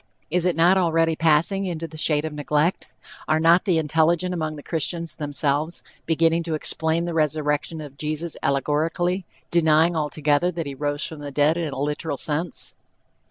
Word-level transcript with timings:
Is 0.31 0.47
it 0.47 0.55
not 0.55 0.79
already 0.79 1.15
passing 1.15 1.67
into 1.67 1.87
the 1.87 1.95
shade 1.95 2.25
of 2.25 2.33
neglect? 2.33 2.89
Are 3.27 3.39
not 3.39 3.65
the 3.65 3.77
intelligent 3.77 4.33
among 4.33 4.55
the 4.55 4.63
Christians 4.63 5.15
themselves 5.17 5.83
beginning 6.07 6.41
to 6.45 6.55
explain 6.55 7.05
the 7.05 7.13
resurrection 7.13 7.79
of 7.81 7.99
Jesus 7.99 8.35
allegorically, 8.41 9.27
denying 9.51 9.95
altogether 9.95 10.49
that 10.53 10.65
he 10.65 10.73
rose 10.73 11.03
from 11.05 11.19
the 11.19 11.29
dead 11.29 11.55
in 11.55 11.71
a 11.71 11.79
literal 11.79 12.17
sense? 12.17 12.73